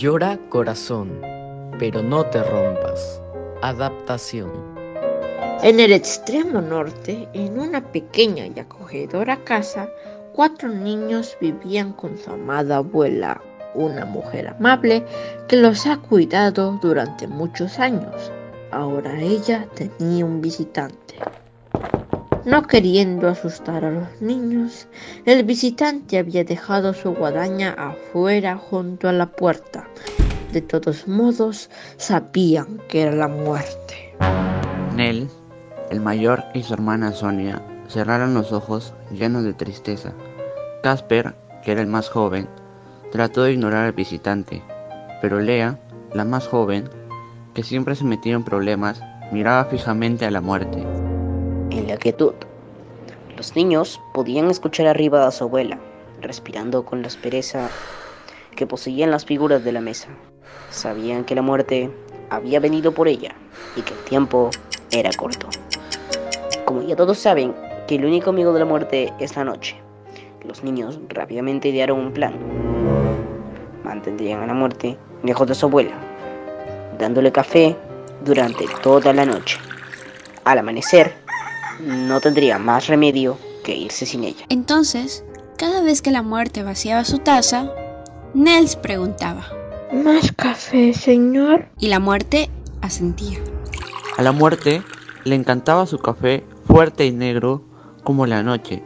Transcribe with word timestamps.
Llora 0.00 0.38
corazón, 0.48 1.20
pero 1.78 2.02
no 2.02 2.24
te 2.24 2.42
rompas. 2.42 3.20
Adaptación. 3.60 4.50
En 5.62 5.78
el 5.78 5.92
extremo 5.92 6.62
norte, 6.62 7.28
en 7.34 7.58
una 7.60 7.82
pequeña 7.82 8.46
y 8.46 8.58
acogedora 8.58 9.44
casa, 9.44 9.90
cuatro 10.32 10.70
niños 10.70 11.36
vivían 11.38 11.92
con 11.92 12.16
su 12.16 12.30
amada 12.30 12.78
abuela, 12.78 13.42
una 13.74 14.06
mujer 14.06 14.48
amable 14.48 15.04
que 15.48 15.56
los 15.56 15.86
ha 15.86 15.98
cuidado 15.98 16.78
durante 16.80 17.26
muchos 17.26 17.78
años. 17.78 18.32
Ahora 18.70 19.20
ella 19.20 19.68
tenía 19.74 20.24
un 20.24 20.40
visitante. 20.40 21.16
No 22.44 22.62
queriendo 22.62 23.28
asustar 23.28 23.84
a 23.84 23.90
los 23.90 24.22
niños, 24.22 24.88
el 25.26 25.44
visitante 25.44 26.18
había 26.18 26.42
dejado 26.42 26.94
su 26.94 27.12
guadaña 27.14 27.74
afuera 27.76 28.56
junto 28.56 29.08
a 29.08 29.12
la 29.12 29.26
puerta. 29.26 29.86
De 30.50 30.62
todos 30.62 31.06
modos, 31.06 31.68
sabían 31.98 32.80
que 32.88 33.02
era 33.02 33.12
la 33.12 33.28
muerte. 33.28 34.14
Nell, 34.96 35.28
el 35.90 36.00
mayor 36.00 36.42
y 36.54 36.62
su 36.62 36.72
hermana 36.72 37.12
Sonia 37.12 37.62
cerraron 37.88 38.32
los 38.32 38.52
ojos 38.52 38.94
llenos 39.10 39.44
de 39.44 39.52
tristeza. 39.52 40.12
Casper, 40.82 41.34
que 41.62 41.72
era 41.72 41.82
el 41.82 41.88
más 41.88 42.08
joven, 42.08 42.48
trató 43.12 43.42
de 43.42 43.52
ignorar 43.52 43.84
al 43.84 43.92
visitante, 43.92 44.62
pero 45.20 45.40
Lea, 45.40 45.78
la 46.14 46.24
más 46.24 46.48
joven, 46.48 46.88
que 47.52 47.62
siempre 47.62 47.94
se 47.96 48.04
metía 48.04 48.34
en 48.34 48.44
problemas, 48.44 49.02
miraba 49.30 49.66
fijamente 49.66 50.24
a 50.24 50.30
la 50.30 50.40
muerte. 50.40 50.86
La 51.90 51.96
quietud, 51.96 52.34
los 53.36 53.56
niños 53.56 54.00
podían 54.14 54.48
escuchar 54.48 54.86
arriba 54.86 55.26
a 55.26 55.32
su 55.32 55.42
abuela, 55.42 55.80
respirando 56.20 56.84
con 56.84 57.02
la 57.02 57.08
aspereza 57.08 57.68
que 58.54 58.64
poseían 58.64 59.10
las 59.10 59.24
figuras 59.24 59.64
de 59.64 59.72
la 59.72 59.80
mesa. 59.80 60.06
Sabían 60.70 61.24
que 61.24 61.34
la 61.34 61.42
muerte 61.42 61.90
había 62.28 62.60
venido 62.60 62.94
por 62.94 63.08
ella 63.08 63.34
y 63.74 63.82
que 63.82 63.92
el 63.92 63.98
tiempo 64.04 64.50
era 64.92 65.10
corto. 65.18 65.48
Como 66.64 66.82
ya 66.82 66.94
todos 66.94 67.18
saben 67.18 67.56
que 67.88 67.96
el 67.96 68.04
único 68.04 68.30
amigo 68.30 68.52
de 68.52 68.60
la 68.60 68.66
muerte 68.66 69.12
es 69.18 69.34
la 69.34 69.42
noche, 69.42 69.74
los 70.46 70.62
niños 70.62 71.00
rápidamente 71.08 71.70
idearon 71.70 71.98
un 71.98 72.12
plan. 72.12 72.34
Mantendrían 73.82 74.44
a 74.44 74.46
la 74.46 74.54
muerte 74.54 74.96
lejos 75.24 75.48
de 75.48 75.56
su 75.56 75.66
abuela, 75.66 75.98
dándole 77.00 77.32
café 77.32 77.74
durante 78.24 78.64
toda 78.80 79.12
la 79.12 79.24
noche. 79.24 79.58
Al 80.44 80.58
amanecer, 80.58 81.19
no 81.84 82.20
tendría 82.20 82.58
más 82.58 82.86
remedio 82.86 83.38
que 83.64 83.76
irse 83.76 84.06
sin 84.06 84.24
ella. 84.24 84.44
Entonces, 84.48 85.24
cada 85.56 85.82
vez 85.82 86.02
que 86.02 86.10
la 86.10 86.22
muerte 86.22 86.62
vaciaba 86.62 87.04
su 87.04 87.18
taza, 87.18 87.70
Nels 88.34 88.76
preguntaba, 88.76 89.46
¿Más 89.92 90.30
café, 90.32 90.94
señor? 90.94 91.66
Y 91.78 91.88
la 91.88 91.98
muerte 91.98 92.48
asentía. 92.80 93.38
A 94.16 94.22
la 94.22 94.30
muerte 94.30 94.82
le 95.24 95.34
encantaba 95.34 95.84
su 95.86 95.98
café 95.98 96.44
fuerte 96.66 97.06
y 97.06 97.12
negro 97.12 97.64
como 98.04 98.26
la 98.26 98.44
noche. 98.44 98.82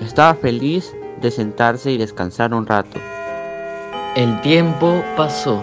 Estaba 0.00 0.34
feliz 0.34 0.92
de 1.20 1.30
sentarse 1.30 1.92
y 1.92 1.98
descansar 1.98 2.52
un 2.52 2.66
rato. 2.66 2.98
El 4.16 4.40
tiempo 4.40 5.04
pasó. 5.16 5.62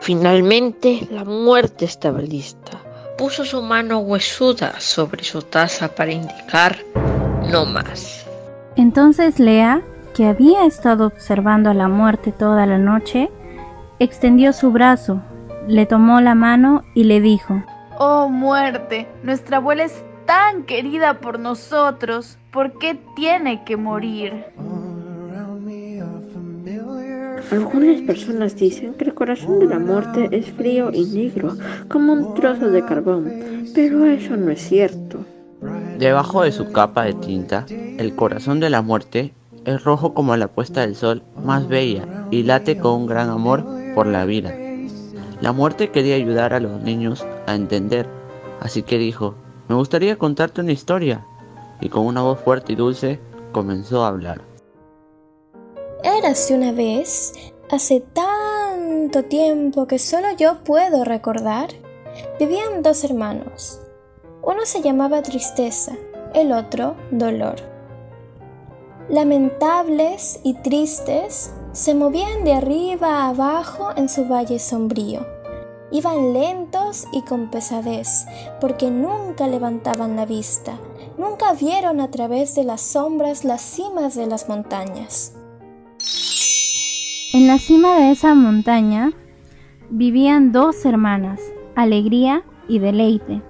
Finalmente 0.00 1.06
la 1.10 1.24
muerte 1.24 1.84
estaba 1.84 2.20
lista. 2.20 2.85
Puso 3.18 3.44
su 3.44 3.62
mano 3.62 3.98
huesuda 4.00 4.78
sobre 4.80 5.24
su 5.24 5.42
taza 5.42 5.88
para 5.88 6.12
indicar 6.12 6.76
no 7.50 7.64
más. 7.64 8.26
Entonces 8.76 9.38
Lea, 9.38 9.80
que 10.14 10.26
había 10.26 10.66
estado 10.66 11.06
observando 11.06 11.70
a 11.70 11.74
la 11.74 11.88
muerte 11.88 12.32
toda 12.32 12.66
la 12.66 12.78
noche, 12.78 13.30
extendió 13.98 14.52
su 14.52 14.70
brazo, 14.70 15.22
le 15.66 15.86
tomó 15.86 16.20
la 16.20 16.34
mano 16.34 16.84
y 16.94 17.04
le 17.04 17.20
dijo, 17.20 17.62
Oh 17.98 18.28
muerte, 18.28 19.08
nuestra 19.22 19.58
abuela 19.58 19.84
es 19.84 20.02
tan 20.26 20.64
querida 20.64 21.14
por 21.20 21.38
nosotros, 21.38 22.36
¿por 22.50 22.78
qué 22.78 22.98
tiene 23.14 23.64
que 23.64 23.76
morir? 23.76 24.44
Algunas 27.50 28.00
personas 28.00 28.56
dicen 28.56 28.94
que 28.94 29.04
el 29.04 29.14
corazón 29.14 29.60
de 29.60 29.66
la 29.66 29.78
muerte 29.78 30.28
es 30.32 30.50
frío 30.50 30.90
y 30.92 31.04
negro, 31.04 31.56
como 31.88 32.12
un 32.12 32.34
trozo 32.34 32.70
de 32.70 32.84
carbón, 32.84 33.32
pero 33.72 34.04
eso 34.04 34.36
no 34.36 34.50
es 34.50 34.60
cierto. 34.60 35.20
Debajo 35.96 36.42
de 36.42 36.50
su 36.50 36.72
capa 36.72 37.04
de 37.04 37.14
tinta, 37.14 37.64
el 37.68 38.16
corazón 38.16 38.58
de 38.58 38.68
la 38.68 38.82
muerte 38.82 39.32
es 39.64 39.84
rojo 39.84 40.12
como 40.12 40.36
la 40.36 40.48
puesta 40.48 40.80
del 40.80 40.96
sol 40.96 41.22
más 41.44 41.68
bella 41.68 42.26
y 42.32 42.42
late 42.42 42.78
con 42.78 43.02
un 43.02 43.06
gran 43.06 43.30
amor 43.30 43.64
por 43.94 44.08
la 44.08 44.24
vida. 44.24 44.52
La 45.40 45.52
muerte 45.52 45.90
quería 45.90 46.16
ayudar 46.16 46.52
a 46.52 46.60
los 46.60 46.82
niños 46.82 47.24
a 47.46 47.54
entender, 47.54 48.08
así 48.60 48.82
que 48.82 48.98
dijo, 48.98 49.36
me 49.68 49.76
gustaría 49.76 50.16
contarte 50.16 50.62
una 50.62 50.72
historia, 50.72 51.24
y 51.80 51.90
con 51.90 52.06
una 52.06 52.22
voz 52.22 52.40
fuerte 52.40 52.72
y 52.72 52.76
dulce 52.76 53.20
comenzó 53.52 54.04
a 54.04 54.08
hablar. 54.08 54.55
Érase 56.06 56.54
una 56.54 56.70
vez, 56.70 57.32
hace 57.68 57.98
tanto 57.98 59.24
tiempo 59.24 59.88
que 59.88 59.98
solo 59.98 60.28
yo 60.38 60.62
puedo 60.62 61.02
recordar, 61.02 61.70
vivían 62.38 62.84
dos 62.84 63.02
hermanos. 63.02 63.80
Uno 64.40 64.60
se 64.66 64.82
llamaba 64.82 65.22
Tristeza, 65.22 65.96
el 66.32 66.52
otro 66.52 66.94
Dolor. 67.10 67.56
Lamentables 69.08 70.38
y 70.44 70.54
tristes, 70.54 71.50
se 71.72 71.92
movían 71.96 72.44
de 72.44 72.52
arriba 72.52 73.24
a 73.24 73.30
abajo 73.30 73.88
en 73.96 74.08
su 74.08 74.28
valle 74.28 74.60
sombrío. 74.60 75.26
Iban 75.90 76.32
lentos 76.32 77.04
y 77.10 77.22
con 77.22 77.50
pesadez, 77.50 78.26
porque 78.60 78.92
nunca 78.92 79.48
levantaban 79.48 80.14
la 80.14 80.24
vista, 80.24 80.78
nunca 81.18 81.52
vieron 81.54 82.00
a 82.00 82.12
través 82.12 82.54
de 82.54 82.62
las 82.62 82.80
sombras 82.80 83.42
las 83.42 83.60
cimas 83.60 84.14
de 84.14 84.28
las 84.28 84.48
montañas. 84.48 85.32
En 87.36 87.46
la 87.46 87.58
cima 87.58 87.96
de 87.98 88.12
esa 88.12 88.34
montaña 88.34 89.12
vivían 89.90 90.52
dos 90.52 90.86
hermanas, 90.86 91.38
Alegría 91.74 92.44
y 92.66 92.78
Deleite. 92.78 93.42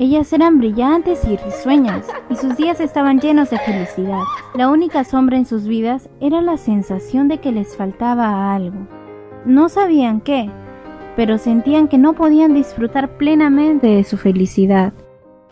Ellas 0.00 0.32
eran 0.32 0.58
brillantes 0.58 1.24
y 1.24 1.36
risueñas, 1.36 2.08
y 2.28 2.34
sus 2.34 2.56
días 2.56 2.80
estaban 2.80 3.20
llenos 3.20 3.50
de 3.50 3.60
felicidad. 3.60 4.22
La 4.56 4.68
única 4.68 5.04
sombra 5.04 5.36
en 5.36 5.46
sus 5.46 5.68
vidas 5.68 6.08
era 6.20 6.42
la 6.42 6.56
sensación 6.56 7.28
de 7.28 7.38
que 7.38 7.52
les 7.52 7.76
faltaba 7.76 8.52
algo. 8.52 8.88
No 9.44 9.68
sabían 9.68 10.20
qué, 10.20 10.50
pero 11.14 11.38
sentían 11.38 11.86
que 11.86 11.98
no 11.98 12.14
podían 12.14 12.52
disfrutar 12.52 13.16
plenamente 13.16 13.86
de 13.86 14.02
su 14.02 14.16
felicidad. 14.16 14.92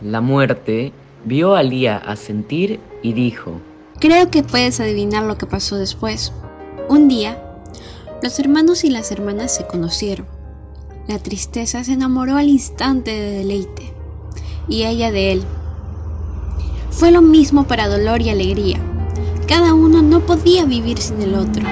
La 0.01 0.19
muerte 0.19 0.91
vio 1.23 1.55
a 1.55 1.63
Lía 1.63 1.95
asentir 1.95 2.81
y 3.01 3.13
dijo, 3.13 3.53
Creo 4.01 4.29
que 4.29 4.43
puedes 4.43 4.81
adivinar 4.81 5.23
lo 5.23 5.37
que 5.37 5.45
pasó 5.45 5.77
después. 5.77 6.33
Un 6.89 7.07
día, 7.07 7.37
los 8.21 8.39
hermanos 8.39 8.83
y 8.83 8.89
las 8.89 9.11
hermanas 9.11 9.55
se 9.55 9.65
conocieron. 9.65 10.27
La 11.07 11.19
tristeza 11.19 11.83
se 11.83 11.93
enamoró 11.93 12.35
al 12.35 12.49
instante 12.49 13.11
de 13.11 13.37
deleite 13.37 13.93
y 14.67 14.83
ella 14.83 15.11
de 15.11 15.31
él. 15.31 15.43
Fue 16.91 17.11
lo 17.11 17.21
mismo 17.21 17.65
para 17.65 17.87
dolor 17.87 18.21
y 18.21 18.29
alegría. 18.29 18.79
Cada 19.47 19.73
uno 19.73 20.01
no 20.01 20.19
podía 20.25 20.65
vivir 20.65 20.99
sin 20.99 21.21
el 21.21 21.35
otro. 21.35 21.63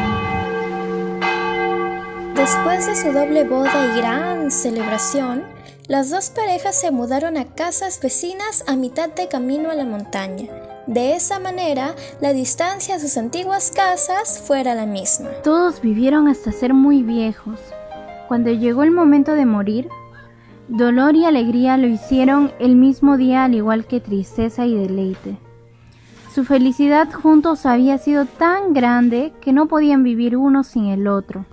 Después 2.36 2.88
de 2.88 2.96
su 2.96 3.12
doble 3.12 3.44
boda 3.44 3.94
y 3.94 3.98
gran 3.98 4.50
celebración, 4.50 5.44
las 5.88 6.10
dos 6.10 6.30
parejas 6.30 6.80
se 6.80 6.92
mudaron 6.92 7.38
a 7.38 7.46
casas 7.56 8.00
vecinas 8.02 8.64
a 8.68 8.76
mitad 8.76 9.10
de 9.10 9.28
camino 9.28 9.70
a 9.70 9.76
la 9.76 9.86
montaña. 9.86 10.48
De 10.88 11.16
esa 11.16 11.38
manera, 11.40 11.96
la 12.22 12.32
distancia 12.32 12.96
a 12.96 13.00
sus 13.00 13.18
antiguas 13.18 13.72
casas 13.76 14.42
fuera 14.42 14.74
la 14.74 14.86
misma. 14.86 15.30
Todos 15.44 15.82
vivieron 15.82 16.30
hasta 16.30 16.54
ser 16.54 16.74
muy 16.74 17.04
viejos. 17.04 17.60
Cuando 18.30 18.52
llegó 18.52 18.84
el 18.84 18.92
momento 18.92 19.34
de 19.34 19.46
morir, 19.46 19.90
dolor 20.70 21.16
y 21.16 21.26
alegría 21.26 21.76
lo 21.76 21.88
hicieron 21.88 22.54
el 22.60 22.78
mismo 22.78 23.18
día 23.18 23.44
al 23.44 23.54
igual 23.54 23.86
que 23.86 24.00
tristeza 24.00 24.66
y 24.66 24.76
deleite. 24.76 25.38
Su 26.34 26.46
felicidad 26.46 27.12
juntos 27.12 27.66
había 27.66 27.98
sido 27.98 28.26
tan 28.26 28.74
grande 28.74 29.34
que 29.42 29.52
no 29.52 29.68
podían 29.68 30.04
vivir 30.04 30.38
uno 30.38 30.64
sin 30.64 30.86
el 30.86 31.08
otro. 31.08 31.46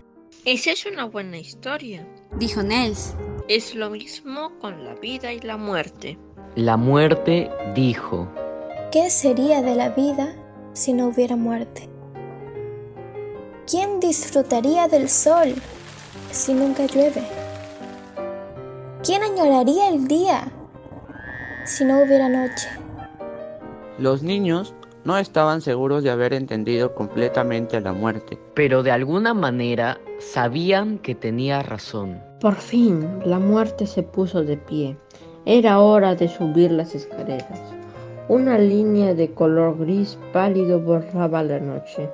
Esa 0.44 0.70
es 0.70 0.86
una 0.86 1.06
buena 1.06 1.38
historia, 1.38 2.06
dijo 2.38 2.62
Nels. 2.62 3.16
Es 3.48 3.74
lo 3.74 3.90
mismo 3.90 4.52
con 4.60 4.84
la 4.84 4.94
vida 4.94 5.32
y 5.32 5.40
la 5.40 5.56
muerte. 5.56 6.18
La 6.54 6.76
muerte 6.76 7.50
dijo, 7.74 8.28
¿Qué 8.94 9.10
sería 9.10 9.60
de 9.60 9.74
la 9.74 9.88
vida 9.88 10.36
si 10.72 10.92
no 10.92 11.08
hubiera 11.08 11.34
muerte? 11.34 11.88
¿Quién 13.68 13.98
disfrutaría 13.98 14.86
del 14.86 15.08
sol 15.08 15.52
si 16.30 16.54
nunca 16.54 16.86
llueve? 16.86 17.24
¿Quién 19.02 19.24
añoraría 19.24 19.88
el 19.88 20.06
día 20.06 20.46
si 21.64 21.84
no 21.84 22.04
hubiera 22.04 22.28
noche? 22.28 22.68
Los 23.98 24.22
niños 24.22 24.76
no 25.02 25.18
estaban 25.18 25.60
seguros 25.60 26.04
de 26.04 26.10
haber 26.10 26.32
entendido 26.32 26.94
completamente 26.94 27.76
a 27.76 27.80
la 27.80 27.92
muerte. 27.92 28.38
pero 28.54 28.84
de 28.84 28.92
alguna 28.92 29.34
manera 29.34 29.98
sabían 30.20 30.98
que 30.98 31.16
tenía 31.16 31.64
razón. 31.64 32.22
Por 32.40 32.54
fin, 32.54 33.08
la 33.24 33.40
muerte 33.40 33.88
se 33.88 34.04
puso 34.04 34.44
de 34.44 34.56
pie. 34.56 34.96
Era 35.46 35.80
hora 35.80 36.14
de 36.14 36.28
subir 36.28 36.70
las 36.70 36.94
escaleras. 36.94 37.74
Una 38.28 38.56
línea 38.56 39.12
de 39.12 39.30
color 39.32 39.76
gris 39.78 40.18
pálido 40.32 40.80
borraba 40.80 41.42
la 41.42 41.60
noche. 41.60 42.08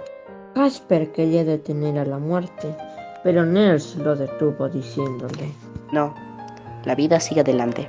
Casper 0.54 1.12
quería 1.12 1.44
detener 1.44 2.00
a 2.00 2.04
la 2.04 2.18
muerte, 2.18 2.74
pero 3.22 3.46
Nels 3.46 3.94
lo 3.94 4.16
detuvo 4.16 4.68
diciéndole, 4.68 5.52
No, 5.92 6.12
la 6.84 6.96
vida 6.96 7.20
sigue 7.20 7.42
adelante. 7.42 7.88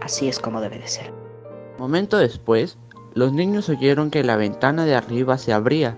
Así 0.00 0.26
es 0.28 0.40
como 0.40 0.60
debe 0.60 0.80
de 0.80 0.88
ser. 0.88 1.12
Momento 1.78 2.18
después, 2.18 2.76
los 3.14 3.32
niños 3.32 3.68
oyeron 3.68 4.10
que 4.10 4.24
la 4.24 4.34
ventana 4.34 4.84
de 4.84 4.96
arriba 4.96 5.38
se 5.38 5.52
abría. 5.52 5.96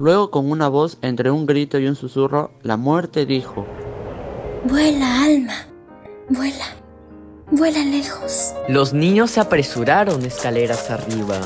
Luego 0.00 0.32
con 0.32 0.50
una 0.50 0.66
voz 0.66 0.98
entre 1.02 1.30
un 1.30 1.46
grito 1.46 1.78
y 1.78 1.86
un 1.86 1.94
susurro, 1.94 2.50
la 2.62 2.76
muerte 2.76 3.24
dijo, 3.24 3.64
Vuela, 4.64 5.22
alma, 5.22 5.54
vuela, 6.28 6.73
vuela 7.56 7.84
lejos. 7.84 8.54
Los 8.68 8.92
niños 8.92 9.30
se 9.32 9.40
apresuraron 9.40 10.24
escaleras 10.24 10.90
arriba. 10.90 11.40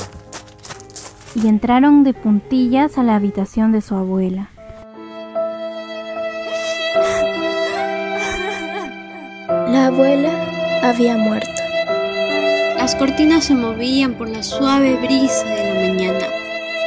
y 1.35 1.47
entraron 1.47 2.03
de 2.03 2.13
puntillas 2.13 2.97
a 2.97 3.03
la 3.03 3.15
habitación 3.15 3.71
de 3.71 3.81
su 3.81 3.93
abuela. 3.95 4.49
La 9.47 9.87
abuela 9.87 10.31
había 10.81 11.17
muerto. 11.17 11.49
Las 12.77 12.95
cortinas 12.95 13.45
se 13.45 13.53
movían 13.53 14.15
por 14.15 14.27
la 14.27 14.41
suave 14.41 14.95
brisa 14.95 15.45
de 15.45 15.73
la 15.73 15.87
mañana. 15.87 16.25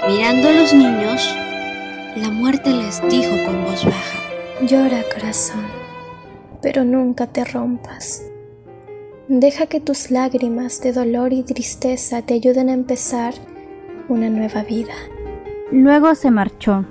Mirando 0.08 0.48
a 0.48 0.52
los 0.52 0.74
niños, 0.74 1.34
la 2.16 2.28
muerte 2.28 2.70
les 2.70 3.00
dijo 3.08 3.30
con 3.46 3.64
voz 3.64 3.84
baja. 3.84 4.18
Llora, 4.62 5.02
corazón, 5.14 5.64
pero 6.60 6.84
nunca 6.84 7.28
te 7.28 7.44
rompas. 7.44 8.22
Deja 9.34 9.64
que 9.64 9.80
tus 9.80 10.10
lágrimas 10.10 10.82
de 10.82 10.92
dolor 10.92 11.32
y 11.32 11.42
tristeza 11.42 12.20
te 12.20 12.34
ayuden 12.34 12.68
a 12.68 12.74
empezar 12.74 13.32
una 14.06 14.28
nueva 14.28 14.62
vida. 14.62 14.92
Luego 15.70 16.14
se 16.14 16.30
marchó. 16.30 16.84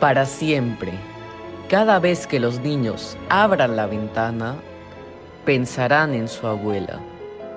Para 0.00 0.26
siempre. 0.26 0.92
Cada 1.70 1.98
vez 1.98 2.26
que 2.26 2.38
los 2.38 2.60
niños 2.60 3.16
abran 3.30 3.74
la 3.74 3.86
ventana, 3.86 4.56
pensarán 5.46 6.12
en 6.12 6.28
su 6.28 6.46
abuela. 6.46 7.00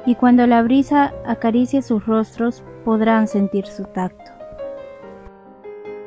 y 0.06 0.16
cuando 0.16 0.48
la 0.48 0.64
brisa 0.64 1.14
acaricie 1.26 1.82
sus 1.82 2.06
rostros 2.06 2.64
podrán 2.86 3.28
sentir 3.28 3.68
su 3.68 3.84
tacto. 3.84 4.32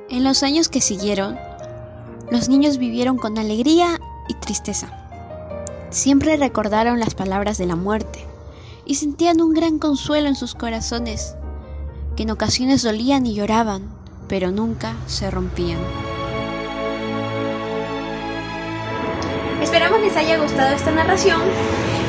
En 0.09 0.25
los 0.25 0.43
años 0.43 0.71
que 0.71 0.81
siguieron, 0.81 1.39
los 2.31 2.49
niños 2.49 2.79
vivieron 2.79 3.19
con 3.19 3.37
alegría 3.37 4.01
y 4.29 4.35
tristeza. 4.37 5.02
Siempre 5.93 6.39
recordaron 6.39 7.01
las 7.01 7.15
palabras 7.15 7.59
de 7.59 7.67
la 7.67 7.77
muerte 7.77 8.27
y 8.87 8.95
sentían 8.95 9.43
un 9.43 9.53
gran 9.53 9.79
consuelo 9.79 10.27
en 10.27 10.37
sus 10.37 10.55
corazones, 10.55 11.37
que 12.17 12.23
en 12.23 12.31
ocasiones 12.31 12.83
dolían 12.83 13.27
y 13.27 13.35
lloraban, 13.35 13.91
pero 14.27 14.51
nunca 14.51 14.97
se 15.07 15.31
rompían. 15.31 15.79
Esperamos 19.61 20.01
les 20.01 20.17
haya 20.17 20.39
gustado 20.39 20.75
esta 20.75 20.93
narración. 20.93 21.43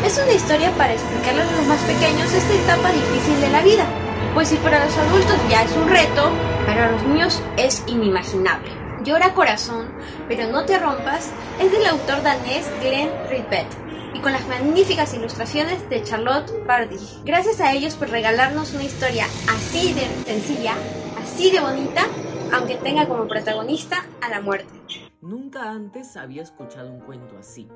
Es 0.06 0.18
una 0.18 0.32
historia 0.32 0.72
para 0.78 0.94
explicarles 0.94 1.46
a 1.46 1.58
los 1.58 1.68
más 1.68 1.82
pequeños 1.82 2.32
esta 2.32 2.54
etapa 2.54 2.90
difícil 2.90 3.42
de 3.42 3.50
la 3.50 3.62
vida. 3.64 3.86
Pues 4.34 4.48
si 4.48 4.56
para 4.56 4.86
los 4.86 4.98
adultos 4.98 5.36
ya 5.50 5.64
es 5.64 5.72
un 5.76 5.90
reto, 5.90 6.32
para 6.66 6.90
los 6.90 7.04
niños 7.04 7.42
es 7.58 7.84
inimaginable. 7.88 8.83
Llora 9.04 9.34
corazón, 9.34 9.90
pero 10.30 10.50
no 10.50 10.66
te 10.66 10.80
rompas, 10.80 11.30
es 11.60 11.72
del 11.74 11.86
autor 11.88 12.24
danés 12.24 12.66
Glenn 12.82 13.10
Ripet 13.30 13.68
y 14.14 14.20
con 14.20 14.32
las 14.32 14.48
magníficas 14.48 15.14
ilustraciones 15.14 15.90
de 15.90 16.04
Charlotte 16.04 16.66
Bardi. 16.66 16.96
Gracias 17.26 17.60
a 17.60 17.74
ellos 17.74 17.96
por 17.96 18.10
regalarnos 18.10 18.74
una 18.74 18.84
historia 18.84 19.26
así 19.50 19.94
de 19.94 20.06
sencilla, 20.24 20.76
así 21.22 21.52
de 21.52 21.60
bonita, 21.60 22.06
aunque 22.54 22.76
tenga 22.76 23.06
como 23.06 23.28
protagonista 23.28 24.06
a 24.22 24.30
la 24.30 24.40
muerte. 24.40 24.72
Nunca 25.20 25.70
antes 25.70 26.16
había 26.16 26.42
escuchado 26.42 26.90
un 26.90 27.02
cuento 27.02 27.38
así, 27.38 27.68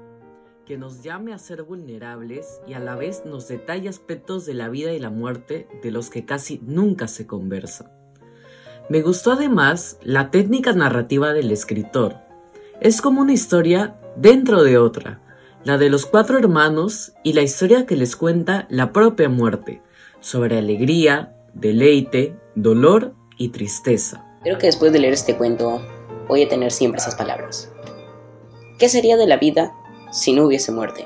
que 0.65 0.77
nos 0.77 1.03
llame 1.03 1.33
a 1.33 1.39
ser 1.39 1.63
vulnerables 1.63 2.61
y 2.67 2.73
a 2.73 2.79
la 2.79 2.95
vez 2.95 3.23
nos 3.25 3.49
detalle 3.49 3.89
aspectos 3.89 4.45
de 4.45 4.53
la 4.53 4.69
vida 4.69 4.93
y 4.93 4.99
la 4.99 5.09
muerte 5.09 5.67
de 5.83 5.91
los 5.91 6.09
que 6.09 6.23
casi 6.23 6.61
nunca 6.63 7.09
se 7.09 7.27
conversa. 7.27 7.96
Me 8.89 9.01
gustó 9.01 9.33
además 9.33 9.97
la 10.01 10.31
técnica 10.31 10.71
narrativa 10.71 11.33
del 11.33 11.51
escritor. 11.51 12.15
Es 12.79 13.01
como 13.01 13.19
una 13.19 13.33
historia 13.33 13.97
dentro 14.15 14.63
de 14.63 14.77
otra, 14.77 15.19
la 15.65 15.77
de 15.77 15.89
los 15.89 16.05
cuatro 16.05 16.39
hermanos 16.39 17.11
y 17.21 17.33
la 17.33 17.41
historia 17.41 17.85
que 17.85 17.97
les 17.97 18.15
cuenta 18.15 18.65
la 18.69 18.93
propia 18.93 19.27
muerte, 19.27 19.81
sobre 20.21 20.57
alegría, 20.57 21.35
deleite, 21.53 22.37
dolor 22.55 23.13
y 23.37 23.49
tristeza. 23.49 24.25
Creo 24.43 24.57
que 24.57 24.67
después 24.67 24.93
de 24.93 24.99
leer 24.99 25.13
este 25.13 25.35
cuento 25.35 25.81
voy 26.29 26.43
a 26.43 26.49
tener 26.49 26.71
siempre 26.71 27.01
esas 27.01 27.15
palabras. 27.15 27.69
¿Qué 28.79 28.87
sería 28.87 29.17
de 29.17 29.27
la 29.27 29.35
vida 29.35 29.73
si 30.13 30.31
no 30.31 30.45
hubiese 30.45 30.71
muerte? 30.71 31.05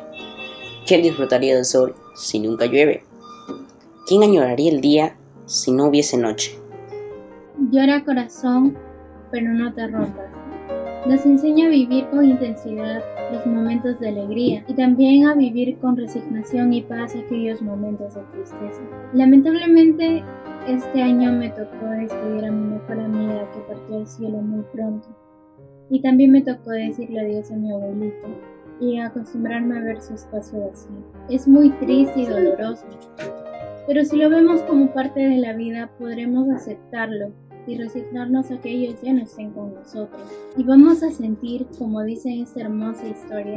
¿Quién 0.86 1.02
disfrutaría 1.02 1.56
del 1.56 1.66
sol 1.66 1.96
si 2.16 2.40
nunca 2.40 2.68
llueve? 2.68 3.06
¿Quién 4.06 4.22
añoraría 4.22 4.72
el 4.72 4.82
día 4.82 5.18
si 5.48 5.72
no 5.72 5.86
hubiese 5.86 6.18
noche? 6.18 6.61
Llora 7.72 8.04
corazón, 8.04 8.76
pero 9.32 9.54
no 9.54 9.74
te 9.74 9.88
rompas. 9.88 10.34
Nos 11.08 11.26
enseña 11.26 11.68
a 11.68 11.70
vivir 11.70 12.06
con 12.10 12.26
intensidad 12.26 13.02
los 13.32 13.46
momentos 13.46 13.98
de 14.02 14.10
alegría 14.10 14.66
y 14.68 14.74
también 14.74 15.26
a 15.26 15.36
vivir 15.36 15.78
con 15.78 15.96
resignación 15.96 16.74
y 16.74 16.82
paz 16.82 17.16
aquellos 17.16 17.62
momentos 17.62 18.16
de 18.16 18.24
tristeza. 18.24 18.82
Lamentablemente, 19.14 20.22
este 20.68 21.02
año 21.02 21.32
me 21.32 21.48
tocó 21.48 21.86
despedir 21.92 22.44
a 22.44 22.52
mi 22.52 22.74
mejor 22.74 23.00
amiga 23.00 23.50
que 23.54 23.74
partió 23.74 24.00
al 24.00 24.08
cielo 24.08 24.42
muy 24.42 24.64
pronto. 24.74 25.08
Y 25.90 26.02
también 26.02 26.32
me 26.32 26.42
tocó 26.42 26.72
decirle 26.72 27.22
adiós 27.22 27.52
a 27.52 27.56
mi 27.56 27.72
abuelito 27.72 28.28
y 28.82 29.00
acostumbrarme 29.00 29.78
a 29.78 29.82
ver 29.82 30.02
su 30.02 30.16
espacio 30.16 30.68
vacío. 30.68 30.92
Es 31.30 31.48
muy 31.48 31.70
triste 31.70 32.20
y 32.20 32.26
doloroso, 32.26 32.86
pero 33.88 34.04
si 34.04 34.18
lo 34.18 34.30
vemos 34.30 34.60
como 34.64 34.94
parte 34.94 35.22
de 35.22 35.38
la 35.38 35.54
vida 35.54 35.90
podremos 35.98 36.50
aceptarlo 36.50 37.32
y 37.68 37.78
resignarnos 37.78 38.52
a 38.52 38.60
que 38.60 38.70
ellos 38.70 39.02
ya 39.02 39.14
no 39.14 39.24
estén 39.24 39.52
con 39.52 39.74
nosotros. 39.74 40.22
Y 40.58 40.64
vamos 40.64 41.04
a 41.04 41.12
sentir, 41.12 41.66
como 41.78 42.02
dice 42.04 42.42
esta 42.42 42.62
hermosa 42.62 43.08
historia, 43.08 43.56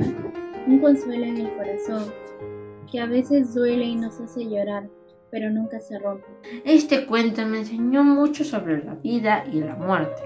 un 0.66 0.78
consuelo 0.78 1.24
en 1.24 1.38
el 1.38 1.56
corazón, 1.56 2.04
que 2.90 3.00
a 3.00 3.06
veces 3.06 3.54
duele 3.54 3.84
y 3.84 3.96
nos 3.96 4.20
hace 4.20 4.44
llorar, 4.48 4.88
pero 5.30 5.50
nunca 5.50 5.80
se 5.80 5.98
rompe. 5.98 6.26
Este 6.64 7.06
cuento 7.06 7.44
me 7.46 7.58
enseñó 7.58 8.04
mucho 8.04 8.44
sobre 8.44 8.84
la 8.84 8.94
vida 8.94 9.44
y 9.52 9.60
la 9.60 9.74
muerte. 9.74 10.22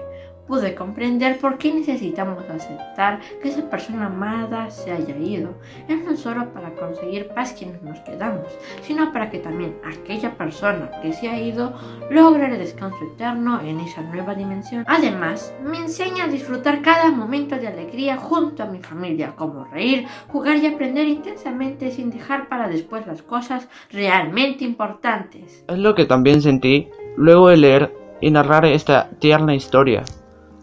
Pude 0.49 0.73
comprender 0.73 1.37
por 1.37 1.59
qué 1.59 1.71
necesitamos 1.71 2.43
aceptar 2.49 3.19
que 3.39 3.49
esa 3.49 3.69
persona 3.69 4.07
amada 4.07 4.71
se 4.71 4.91
haya 4.91 5.15
ido. 5.15 5.53
Es 5.87 6.03
no 6.03 6.17
solo 6.17 6.51
para 6.51 6.71
conseguir 6.71 7.27
paz 7.27 7.53
quienes 7.53 7.83
nos 7.83 7.99
quedamos, 7.99 8.47
sino 8.81 9.13
para 9.13 9.29
que 9.29 9.37
también 9.37 9.75
aquella 9.85 10.35
persona 10.35 10.89
que 11.03 11.13
se 11.13 11.29
ha 11.29 11.39
ido 11.39 11.73
logre 12.09 12.47
el 12.47 12.57
descanso 12.57 12.97
eterno 13.13 13.61
en 13.61 13.79
esa 13.79 14.01
nueva 14.01 14.33
dimensión. 14.33 14.85
Además, 14.87 15.53
me 15.63 15.77
enseña 15.77 16.23
a 16.23 16.27
disfrutar 16.29 16.81
cada 16.81 17.11
momento 17.11 17.55
de 17.55 17.67
alegría 17.67 18.17
junto 18.17 18.63
a 18.63 18.65
mi 18.65 18.79
familia, 18.79 19.35
como 19.35 19.65
reír, 19.65 20.07
jugar 20.29 20.57
y 20.57 20.65
aprender 20.65 21.07
intensamente 21.07 21.91
sin 21.91 22.09
dejar 22.09 22.49
para 22.49 22.67
después 22.67 23.05
las 23.05 23.21
cosas 23.21 23.69
realmente 23.91 24.65
importantes. 24.65 25.63
Es 25.67 25.77
lo 25.77 25.93
que 25.93 26.07
también 26.07 26.41
sentí 26.41 26.89
luego 27.17 27.49
de 27.49 27.57
leer 27.57 27.95
y 28.19 28.31
narrar 28.31 28.65
esta 28.65 29.11
tierna 29.19 29.53
historia. 29.53 30.03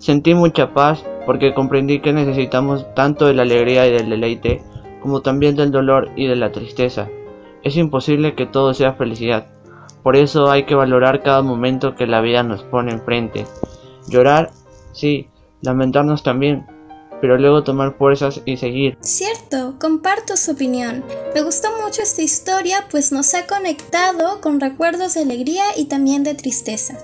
Sentí 0.06 0.34
mucha 0.34 0.72
paz 0.72 1.04
porque 1.26 1.52
comprendí 1.52 1.98
que 1.98 2.12
necesitamos 2.12 2.86
tanto 2.94 3.26
de 3.26 3.34
la 3.34 3.42
alegría 3.42 3.88
y 3.88 3.92
del 3.92 4.08
deleite 4.08 4.62
como 5.02 5.20
también 5.20 5.56
del 5.56 5.72
dolor 5.72 6.12
y 6.14 6.28
de 6.28 6.36
la 6.36 6.52
tristeza. 6.52 7.08
Es 7.64 7.76
imposible 7.76 8.36
que 8.36 8.46
todo 8.46 8.72
sea 8.72 8.92
felicidad. 8.92 9.48
Por 10.04 10.14
eso 10.14 10.48
hay 10.48 10.64
que 10.64 10.76
valorar 10.76 11.24
cada 11.24 11.42
momento 11.42 11.96
que 11.96 12.06
la 12.06 12.20
vida 12.20 12.44
nos 12.44 12.62
pone 12.62 12.92
enfrente. 12.92 13.46
Llorar, 14.06 14.52
sí, 14.92 15.28
lamentarnos 15.60 16.22
también, 16.22 16.64
pero 17.20 17.36
luego 17.36 17.64
tomar 17.64 17.96
fuerzas 17.98 18.42
y 18.44 18.58
seguir. 18.58 18.96
Cierto, 19.00 19.74
comparto 19.80 20.36
su 20.36 20.52
opinión. 20.52 21.02
Me 21.34 21.42
gustó 21.42 21.70
mucho 21.82 22.02
esta 22.02 22.22
historia 22.22 22.84
pues 22.92 23.10
nos 23.10 23.34
ha 23.34 23.48
conectado 23.48 24.40
con 24.40 24.60
recuerdos 24.60 25.14
de 25.14 25.22
alegría 25.22 25.64
y 25.76 25.86
también 25.86 26.22
de 26.22 26.36
tristeza. 26.36 26.96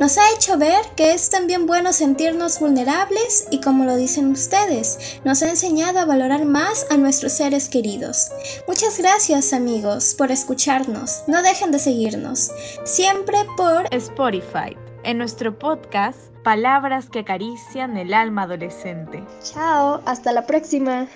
Nos 0.00 0.18
ha 0.18 0.30
hecho 0.32 0.58
ver 0.58 0.80
que 0.96 1.12
es 1.12 1.30
también 1.30 1.66
bueno 1.66 1.92
sentirnos 1.92 2.60
vulnerables 2.60 3.46
y 3.50 3.60
como 3.60 3.84
lo 3.84 3.96
dicen 3.96 4.30
ustedes, 4.30 5.20
nos 5.24 5.42
ha 5.42 5.50
enseñado 5.50 5.98
a 5.98 6.04
valorar 6.04 6.44
más 6.44 6.86
a 6.90 6.96
nuestros 6.96 7.32
seres 7.32 7.68
queridos. 7.68 8.30
Muchas 8.66 8.98
gracias 8.98 9.52
amigos 9.52 10.14
por 10.16 10.30
escucharnos. 10.30 11.24
No 11.26 11.42
dejen 11.42 11.70
de 11.72 11.78
seguirnos. 11.78 12.50
Siempre 12.84 13.38
por 13.56 13.86
Spotify, 13.94 14.76
en 15.04 15.18
nuestro 15.18 15.58
podcast 15.58 16.30
Palabras 16.42 17.10
que 17.10 17.18
acarician 17.20 17.98
el 17.98 18.14
alma 18.14 18.42
adolescente. 18.42 19.22
Chao, 19.42 20.00
hasta 20.06 20.32
la 20.32 20.46
próxima. 20.46 21.06